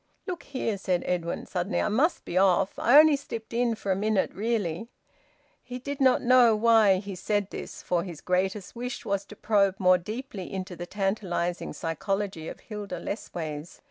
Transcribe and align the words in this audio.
"Look 0.25 0.41
here," 0.41 0.79
said 0.79 1.03
Edwin 1.05 1.45
suddenly, 1.45 1.79
"I 1.79 1.87
must 1.87 2.25
be 2.25 2.35
off. 2.35 2.73
I 2.79 2.97
only 2.97 3.15
slipped 3.15 3.53
in 3.53 3.75
for 3.75 3.91
a 3.91 3.95
minute, 3.95 4.33
really." 4.33 4.89
He 5.61 5.77
did 5.77 6.01
not 6.01 6.23
know 6.23 6.55
why 6.55 6.95
he 6.95 7.13
said 7.13 7.51
this, 7.51 7.83
for 7.83 8.01
his 8.03 8.19
greatest 8.19 8.75
wish 8.75 9.05
was 9.05 9.25
to 9.25 9.35
probe 9.35 9.75
more 9.77 9.99
deeply 9.99 10.51
into 10.51 10.75
the 10.75 10.87
tantalising 10.87 11.73
psychology 11.73 12.47
of 12.47 12.61
Hilda 12.61 12.99
Lessways. 12.99 13.79